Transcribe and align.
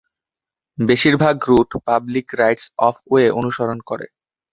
বেশিরভাগ 0.77 1.35
route 1.47 1.69
public 1.87 2.27
rights 2.39 2.65
of 2.87 2.95
way 3.11 3.25
অনুসরণ 3.39 3.79
করে। 3.89 4.05